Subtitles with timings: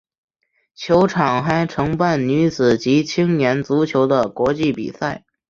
[0.73, 5.25] 球场还承办女子及青年足球的国际比赛。